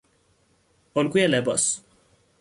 الگوی 0.95 1.27
لباس 1.27 1.81